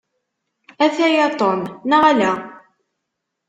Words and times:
Ataya 0.85 1.27
Tom, 1.39 1.59
neɣ 1.89 2.01
ala? 2.11 2.31